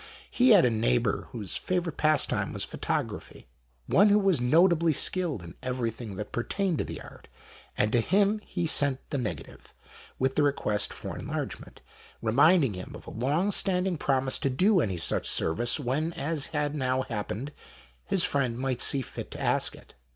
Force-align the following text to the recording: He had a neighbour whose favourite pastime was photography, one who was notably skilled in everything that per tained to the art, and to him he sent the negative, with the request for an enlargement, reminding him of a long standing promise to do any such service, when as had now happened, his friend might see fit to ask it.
He 0.31 0.49
had 0.49 0.65
a 0.65 0.71
neighbour 0.71 1.27
whose 1.29 1.55
favourite 1.55 1.97
pastime 1.97 2.53
was 2.53 2.63
photography, 2.63 3.45
one 3.85 4.09
who 4.09 4.17
was 4.17 4.41
notably 4.41 4.93
skilled 4.93 5.43
in 5.43 5.53
everything 5.61 6.15
that 6.15 6.31
per 6.31 6.43
tained 6.43 6.79
to 6.79 6.83
the 6.83 6.99
art, 6.99 7.27
and 7.77 7.91
to 7.91 8.01
him 8.01 8.39
he 8.39 8.65
sent 8.65 9.07
the 9.11 9.19
negative, 9.19 9.75
with 10.17 10.33
the 10.35 10.41
request 10.41 10.91
for 10.91 11.13
an 11.13 11.21
enlargement, 11.21 11.81
reminding 12.19 12.73
him 12.73 12.93
of 12.95 13.05
a 13.05 13.11
long 13.11 13.51
standing 13.51 13.95
promise 13.95 14.39
to 14.39 14.49
do 14.49 14.79
any 14.79 14.97
such 14.97 15.27
service, 15.29 15.79
when 15.79 16.13
as 16.13 16.47
had 16.47 16.73
now 16.73 17.03
happened, 17.03 17.53
his 18.07 18.23
friend 18.23 18.57
might 18.57 18.81
see 18.81 19.03
fit 19.03 19.29
to 19.29 19.39
ask 19.39 19.75
it. 19.75 19.93